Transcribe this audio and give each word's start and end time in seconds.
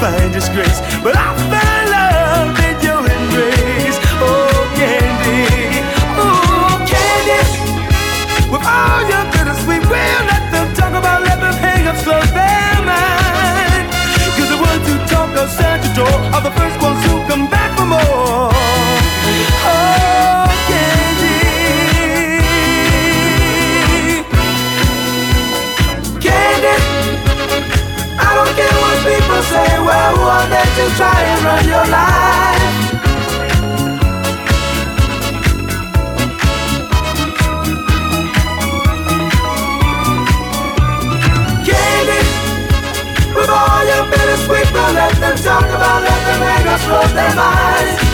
find 0.00 0.32
disgrace, 0.32 0.80
but 1.02 1.16
I 1.16 1.36
found. 1.50 1.77
try 30.96 31.20
and 31.22 31.44
run 31.44 31.64
your 31.68 31.86
life. 31.86 32.78
Candy, 41.66 42.22
with 43.34 43.50
all 43.50 43.84
your 43.84 44.04
bittersweet, 44.10 44.72
don't 44.72 44.94
let 44.94 45.14
them 45.20 45.36
talk 45.36 45.64
about, 45.64 46.02
let 46.02 46.20
them 46.26 46.40
hang 46.40 46.68
us, 46.68 46.84
close 46.84 47.12
their 47.12 47.34
minds. 47.34 48.07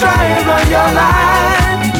trying 0.00 0.46
on 0.46 0.64
your 0.70 0.90
life. 0.94 1.90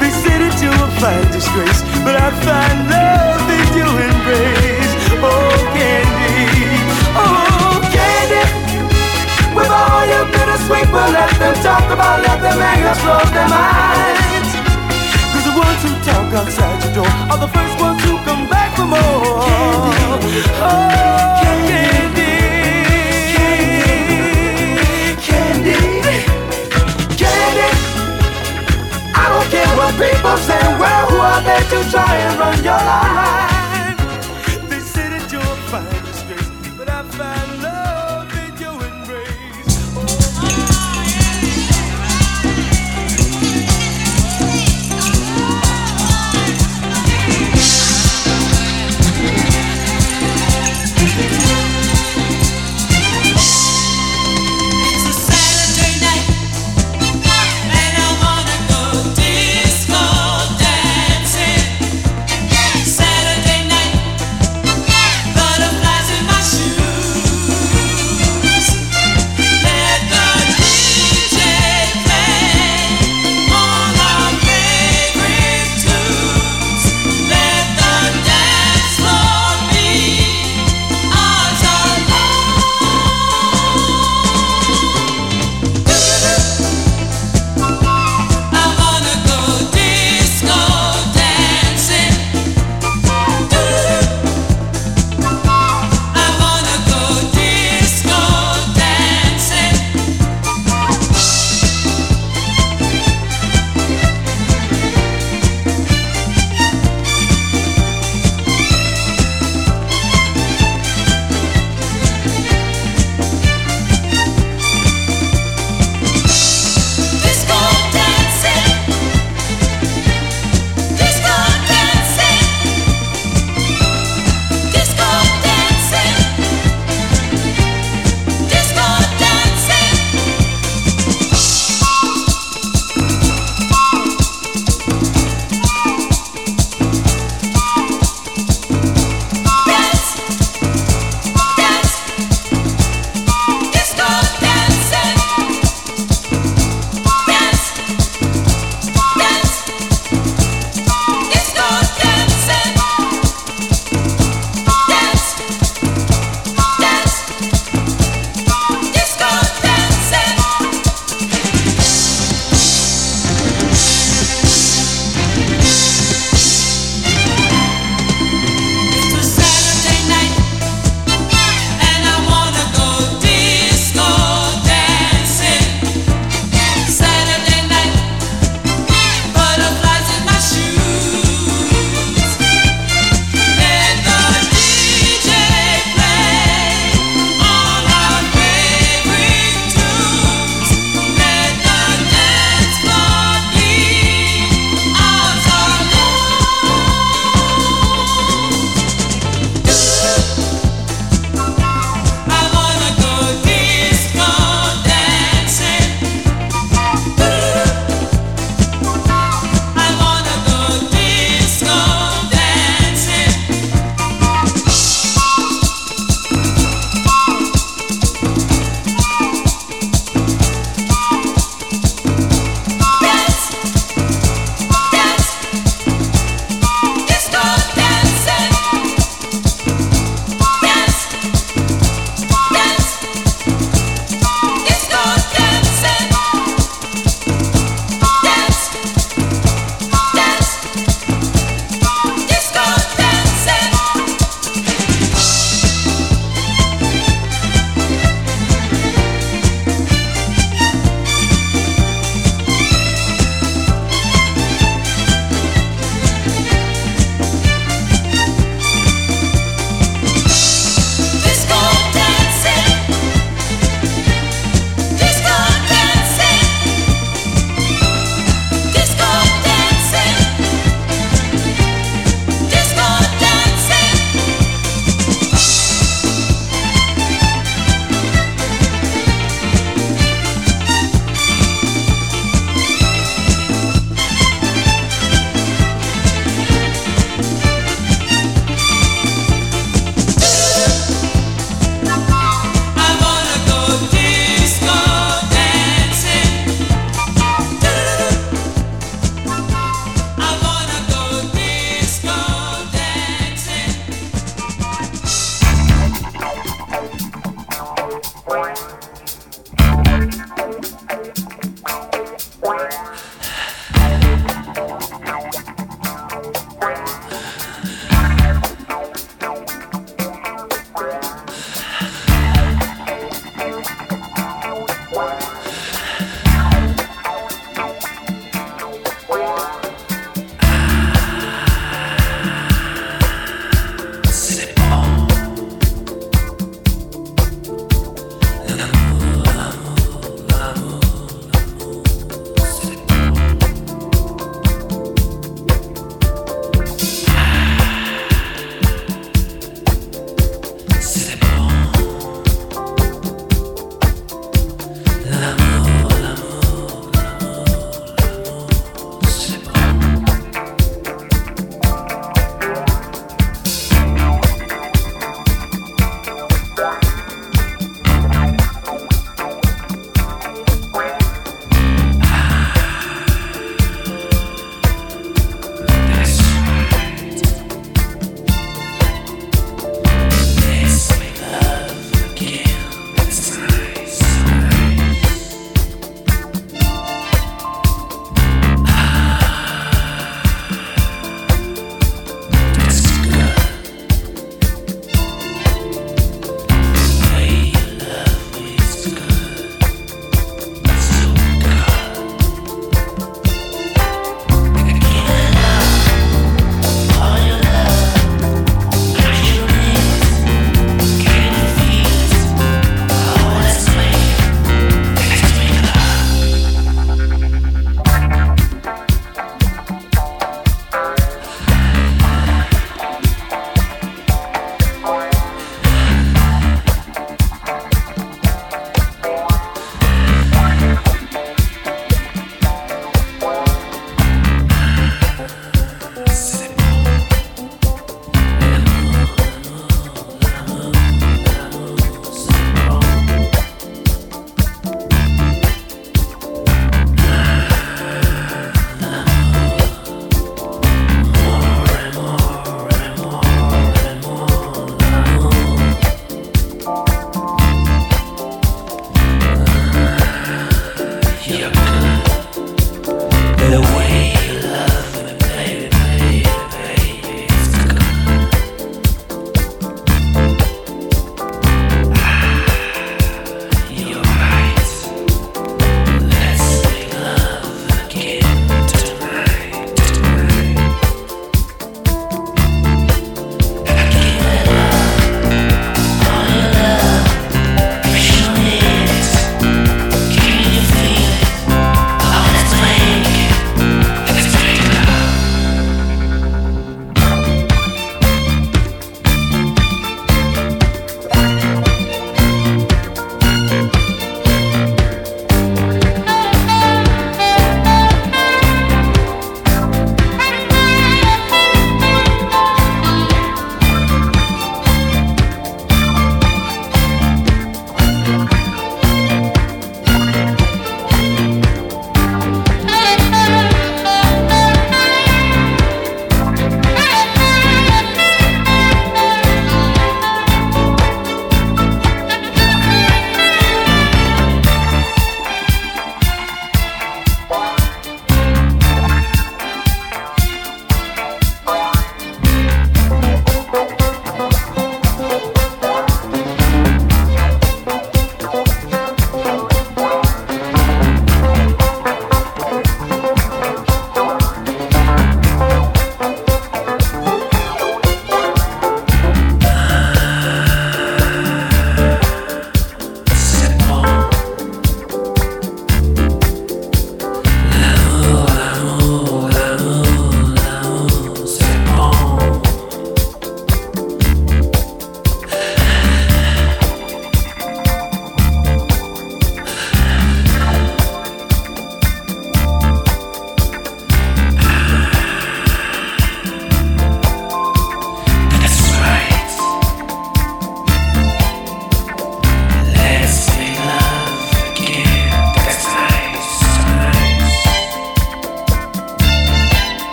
They 0.00 0.12
said 0.12 0.38
that 0.44 0.56
you 0.60 0.70
will 0.76 0.94
find 1.00 1.24
disgrace, 1.32 1.80
but 2.04 2.14
I 2.16 2.28
find 2.44 2.78
love 2.92 3.40
that 3.48 3.68
you 3.72 3.86
embrace. 3.88 4.92
Oh, 5.24 5.56
candy, 5.72 6.76
oh, 7.16 7.80
candy. 7.88 8.44
With 9.56 9.70
all 9.72 10.04
your 10.04 10.26
bittersweet, 10.28 10.88
we'll 10.92 11.12
let 11.16 11.32
them 11.40 11.54
talk 11.64 11.86
about, 11.88 12.20
let 12.20 12.38
them 12.44 12.58
hang 12.60 12.84
us, 12.84 13.00
close 13.00 13.30
their 13.32 13.48
minds. 13.48 14.50
Cause 15.32 15.44
the 15.48 15.54
ones 15.56 15.80
who 15.80 15.92
talk 16.04 16.28
outside 16.36 16.78
your 16.84 17.04
door 17.04 17.12
are 17.32 17.40
the 17.40 17.48
first 17.48 17.74
ones 17.80 18.00
who 18.04 18.20
come 18.28 18.48
back 18.52 18.76
for 18.76 18.84
more. 18.84 19.40
Candy, 19.48 20.44
oh, 20.60 21.40
candy. 21.40 21.72
candy. 21.72 22.23
people 29.92 30.36
say, 30.38 30.60
well, 30.78 31.06
who 31.08 31.16
are 31.18 31.42
they 31.42 31.60
to 31.70 31.90
try 31.90 32.16
and 32.16 32.38
run 32.38 32.64
your 32.64 32.74
life? 32.74 33.53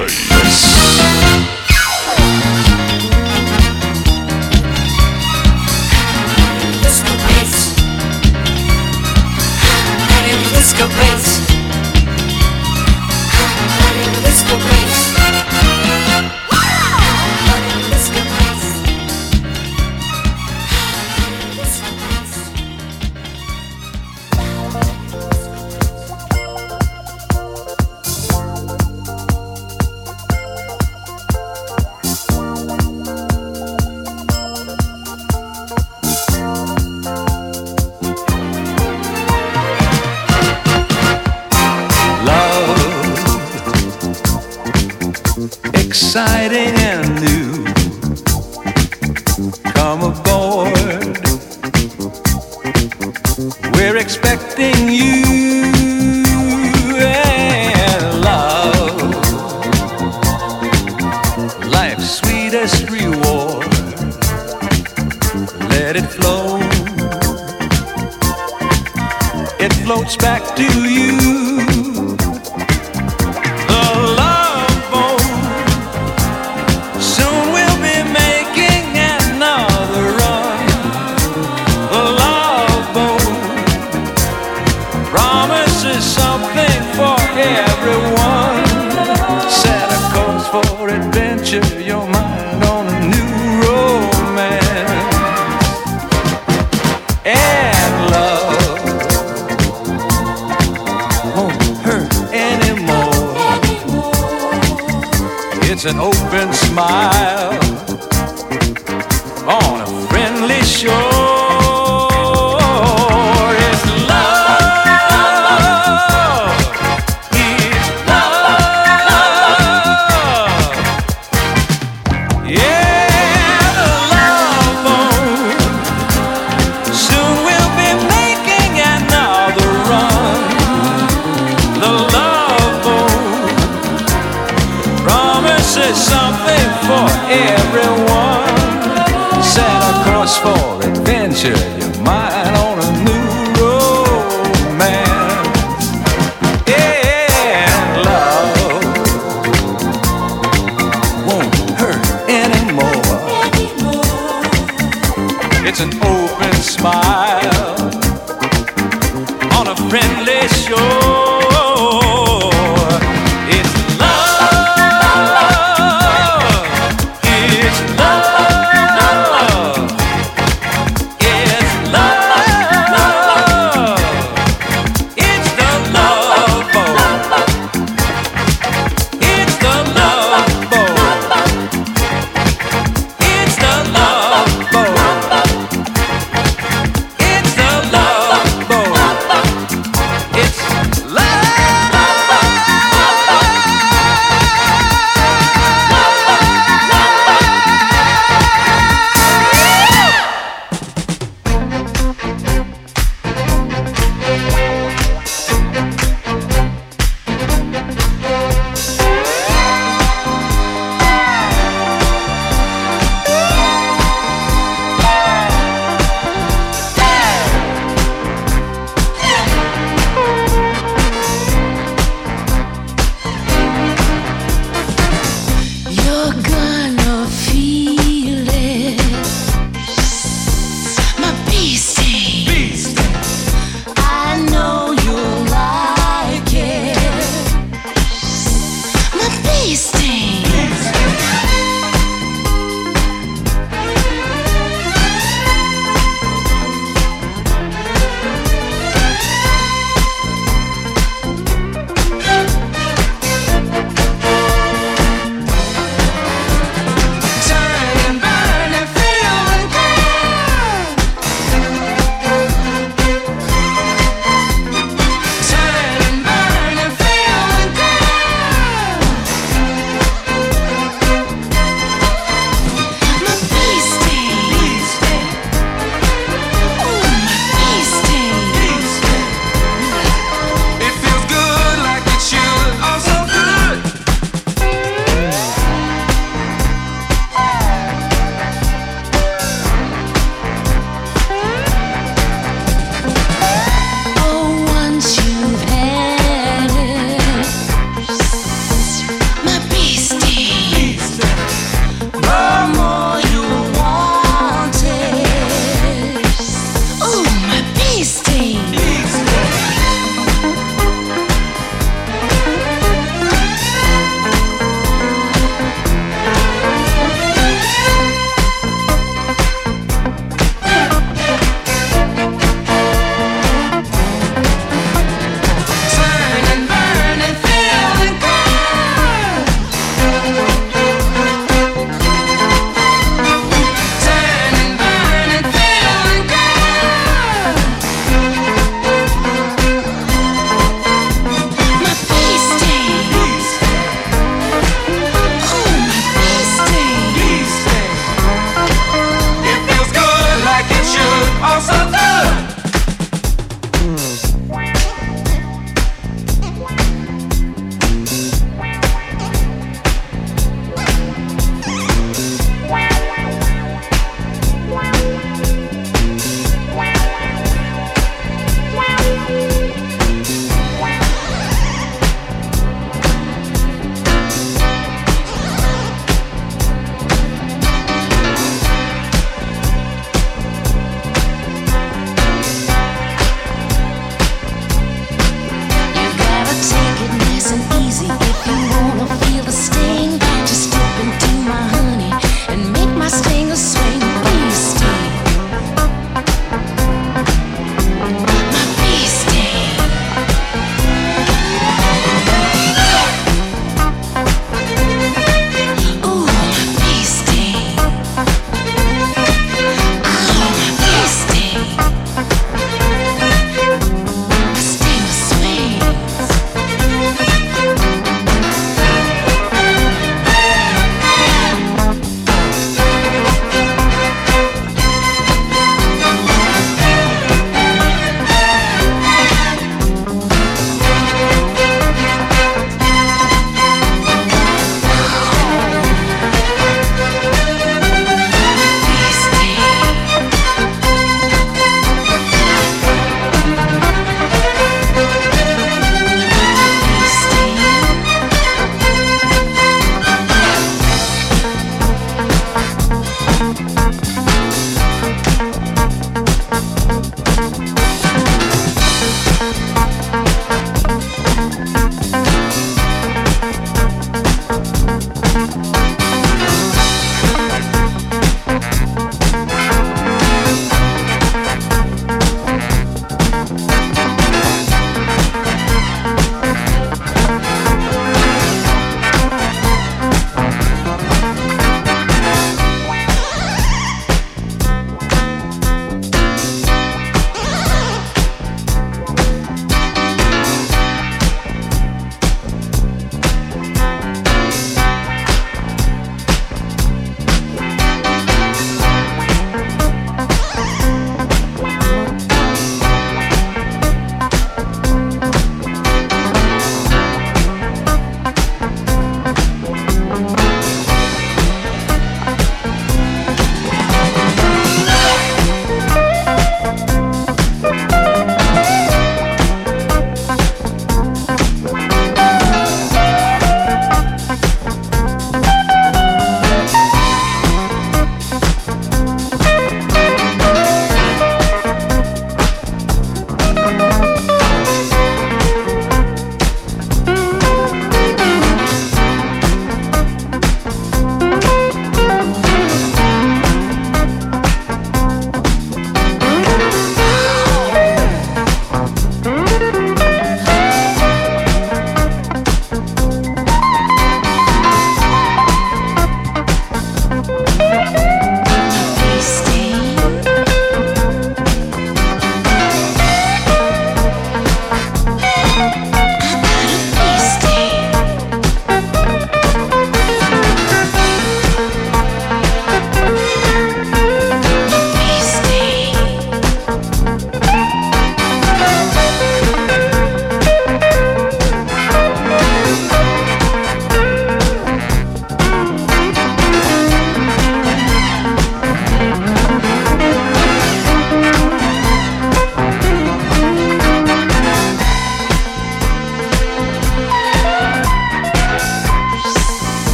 It's 0.00 0.37